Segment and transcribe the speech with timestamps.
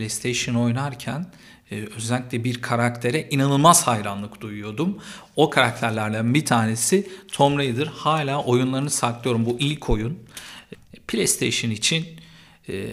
[0.00, 1.26] PlayStation oynarken
[1.70, 4.98] e, özellikle bir karaktere inanılmaz hayranlık duyuyordum.
[5.36, 7.86] O karakterlerden bir tanesi Tomb Raider.
[7.86, 9.46] Hala oyunlarını saklıyorum.
[9.46, 10.18] Bu ilk oyun.
[11.08, 12.06] PlayStation için
[12.68, 12.86] e,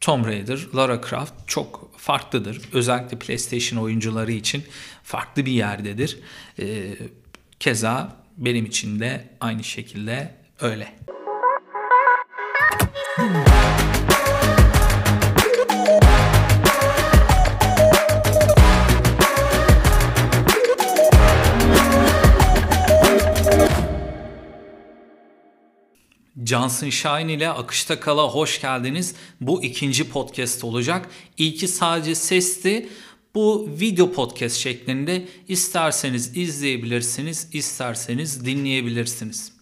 [0.00, 2.60] Tomb Raider, Lara Croft çok farklıdır.
[2.72, 4.64] Özellikle PlayStation oyuncuları için
[5.02, 6.18] farklı bir yerdedir.
[6.58, 6.94] E,
[7.60, 10.94] keza benim için de aynı şekilde öyle.
[26.54, 29.14] Johnson Shine ile Akışta Kala hoş geldiniz.
[29.40, 31.08] Bu ikinci podcast olacak.
[31.38, 32.88] İlki sadece sesti.
[33.34, 39.52] Bu video podcast şeklinde isterseniz izleyebilirsiniz, isterseniz dinleyebilirsiniz.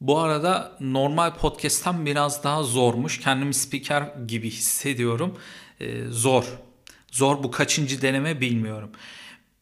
[0.00, 3.20] Bu arada normal podcast'tan biraz daha zormuş.
[3.20, 5.38] Kendimi spiker gibi hissediyorum.
[5.80, 6.44] Ee, zor.
[7.12, 8.90] Zor bu kaçıncı deneme bilmiyorum.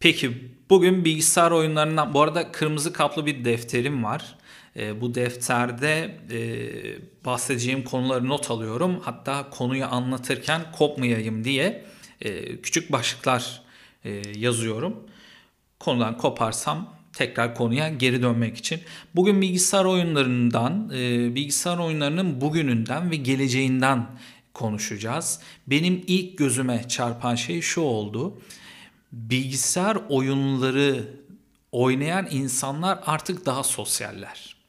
[0.01, 4.42] Peki bugün bilgisayar oyunlarından bu arada kırmızı kaplı bir defterim var.
[4.77, 9.01] E, bu defterde e, bahsedeceğim konuları not alıyorum.
[9.03, 11.85] Hatta konuyu anlatırken kopmayayım diye
[12.21, 13.63] e, küçük başlıklar
[14.05, 14.97] e, yazıyorum.
[15.79, 18.81] Konudan koparsam tekrar konuya geri dönmek için.
[19.15, 24.07] Bugün bilgisayar oyunlarından, e, bilgisayar oyunlarının bugününden ve geleceğinden
[24.55, 25.41] konuşacağız.
[25.67, 28.41] Benim ilk gözüme çarpan şey şu oldu.
[29.13, 31.05] Bilgisayar oyunları
[31.73, 34.62] oynayan insanlar artık daha sosyaller.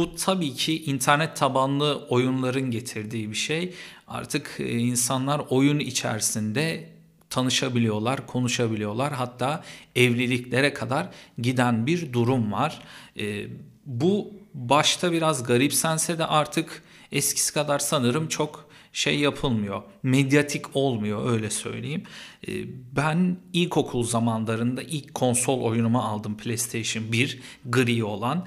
[0.00, 3.74] Bu tabii ki internet tabanlı oyunların getirdiği bir şey.
[4.08, 6.88] Artık e, insanlar oyun içerisinde
[7.30, 9.12] tanışabiliyorlar, konuşabiliyorlar.
[9.12, 9.64] Hatta
[9.96, 12.82] evliliklere kadar giden bir durum var.
[13.18, 13.46] E,
[13.86, 19.82] bu başta biraz garipsense de artık eskisi kadar sanırım çok şey yapılmıyor.
[20.02, 22.02] Medyatik olmuyor öyle söyleyeyim.
[22.48, 22.52] E,
[22.96, 28.46] ben ilkokul zamanlarında ilk konsol oyunumu aldım PlayStation 1 gri olan.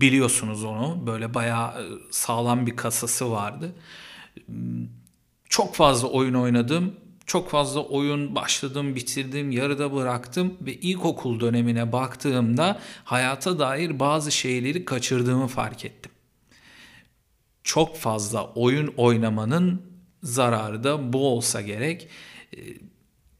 [0.00, 1.06] Biliyorsunuz onu.
[1.06, 3.74] Böyle bayağı e, sağlam bir kasası vardı.
[5.48, 6.94] Çok fazla oyun oynadım.
[7.26, 14.84] Çok fazla oyun başladım, bitirdim, yarıda bıraktım ve ilkokul dönemine baktığımda hayata dair bazı şeyleri
[14.84, 16.12] kaçırdığımı fark ettim.
[17.62, 19.82] Çok fazla oyun oynamanın
[20.22, 22.08] zararı da bu olsa gerek.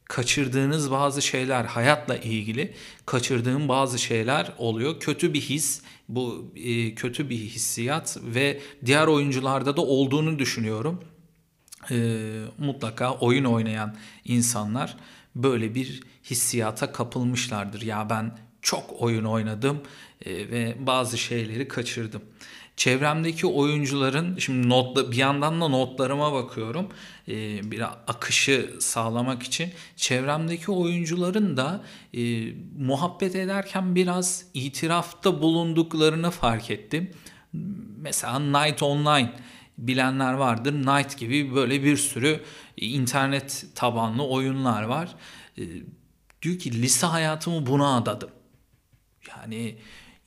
[0.09, 2.73] Kaçırdığınız bazı şeyler hayatla ilgili
[3.05, 4.99] kaçırdığım bazı şeyler oluyor.
[4.99, 11.03] Kötü bir his, bu e, kötü bir hissiyat ve diğer oyuncularda da olduğunu düşünüyorum.
[11.91, 11.95] E,
[12.57, 14.97] mutlaka oyun oynayan insanlar
[15.35, 17.81] böyle bir hissiyata kapılmışlardır.
[17.81, 19.81] Ya ben çok oyun oynadım
[20.25, 22.21] e, ve bazı şeyleri kaçırdım
[22.79, 26.89] çevremdeki oyuncuların şimdi notla bir yandan da notlarıma bakıyorum
[27.27, 36.71] e, bir akışı sağlamak için çevremdeki oyuncuların da e, muhabbet ederken biraz itirafta bulunduklarını fark
[36.71, 37.11] ettim.
[37.97, 39.33] Mesela Night Online
[39.77, 40.73] bilenler vardır.
[40.73, 42.43] Night gibi böyle bir sürü
[42.77, 45.15] internet tabanlı oyunlar var.
[45.57, 45.63] E,
[46.41, 48.29] diyor ki lise hayatımı buna adadım.
[49.29, 49.75] Yani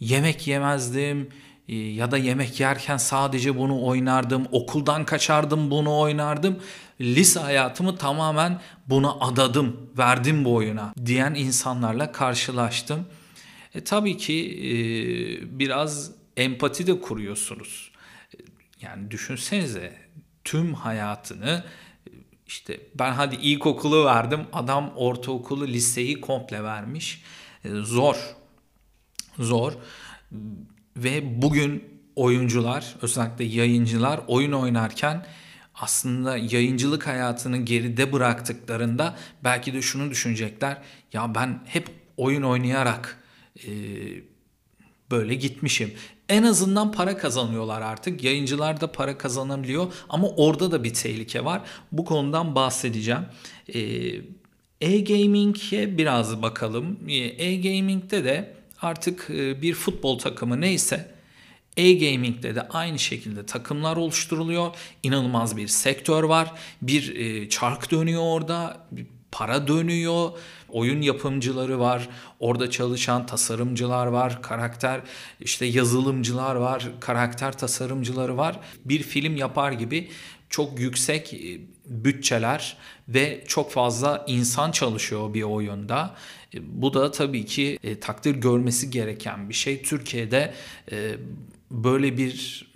[0.01, 1.29] yemek yemezdim,
[1.69, 6.59] ya da yemek yerken sadece bunu oynardım, okuldan kaçardım bunu oynardım.
[7.01, 13.07] Lise hayatımı tamamen buna adadım, verdim bu oyuna diyen insanlarla karşılaştım.
[13.75, 17.93] E, tabii ki e, biraz empati de kuruyorsunuz.
[18.81, 19.93] Yani düşünsenize
[20.45, 21.65] tüm hayatını
[22.47, 27.23] işte ben hadi ilkokulu verdim adam ortaokulu liseyi komple vermiş.
[27.65, 28.17] E, zor.
[29.39, 29.73] Zor
[30.97, 31.85] ve bugün
[32.17, 35.27] oyuncular özellikle yayıncılar oyun oynarken
[35.75, 40.79] aslında yayıncılık hayatını geride bıraktıklarında belki de şunu düşünecekler.
[41.13, 43.19] Ya ben hep oyun oynayarak
[43.57, 43.71] e,
[45.11, 45.93] böyle gitmişim.
[46.29, 48.25] En azından para kazanıyorlar artık.
[48.25, 51.63] Yayıncılar da para kazanabiliyor ama orada da bir tehlike var.
[51.93, 53.23] Bu konudan bahsedeceğim.
[53.75, 53.81] E,
[54.81, 56.99] e-gaming'e biraz bakalım.
[57.09, 61.15] E-gaming'de de artık e, bir futbol takımı neyse
[61.77, 64.75] e-gaming'de de aynı şekilde takımlar oluşturuluyor.
[65.03, 66.53] İnanılmaz bir sektör var.
[66.83, 68.87] Bir e, çark dönüyor orada.
[69.33, 70.31] Para dönüyor.
[70.69, 72.09] Oyun yapımcıları var.
[72.41, 74.43] Orada çalışan tasarımcılar var.
[74.43, 75.01] Karakter
[75.41, 76.89] işte yazılımcılar var.
[77.01, 78.61] Karakter tasarımcıları var.
[78.85, 80.09] Bir film yapar gibi
[80.53, 82.77] çok yüksek e, bütçeler
[83.09, 86.17] ve çok fazla insan çalışıyor bir oyunda.
[86.55, 89.83] E, bu da tabii ki e, takdir görmesi gereken bir şey.
[89.83, 90.55] Türkiye'de
[91.71, 92.67] böyle bir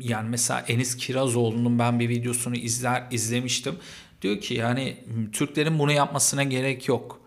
[0.00, 3.74] yani mesela Enis Kirazoğlu'nun ben bir videosunu izler izlemiştim.
[4.22, 4.96] Diyor ki yani
[5.32, 7.20] Türklerin bunu yapmasına gerek yok.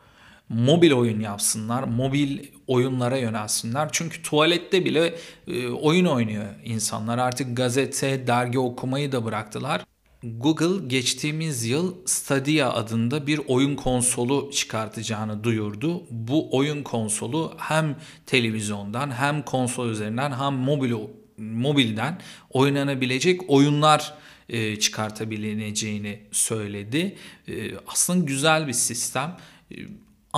[0.49, 3.89] Mobil oyun yapsınlar, mobil oyunlara yönelsinler.
[3.91, 5.15] Çünkü tuvalette bile
[5.47, 7.17] e, oyun oynuyor insanlar.
[7.17, 9.83] Artık gazete, dergi okumayı da bıraktılar.
[10.23, 16.03] Google geçtiğimiz yıl Stadia adında bir oyun konsolu çıkartacağını duyurdu.
[16.11, 20.93] Bu oyun konsolu hem televizyondan hem konsol üzerinden hem mobil
[21.37, 24.13] mobilden oynanabilecek oyunlar
[24.49, 27.15] e, çıkartabileceğini söyledi.
[27.47, 29.37] E, aslında güzel bir sistem.
[29.71, 29.75] E,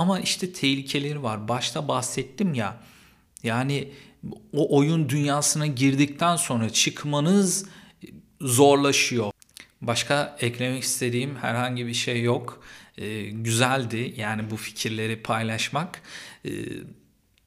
[0.00, 1.48] ama işte tehlikeleri var.
[1.48, 2.76] Başta bahsettim ya.
[3.42, 3.92] Yani
[4.52, 7.66] o oyun dünyasına girdikten sonra çıkmanız
[8.40, 9.30] zorlaşıyor.
[9.82, 12.62] Başka eklemek istediğim herhangi bir şey yok.
[12.98, 16.02] Ee, güzeldi yani bu fikirleri paylaşmak.
[16.44, 16.50] Ee,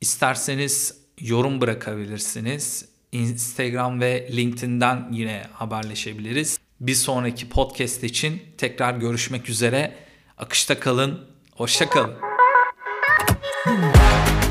[0.02, 2.86] isterseniz yorum bırakabilirsiniz.
[3.12, 6.60] Instagram ve LinkedIn'den yine haberleşebiliriz.
[6.80, 9.96] Bir sonraki podcast için tekrar görüşmek üzere.
[10.38, 12.33] Akışta kalın, hoşça kalın.
[13.66, 14.40] Hmm.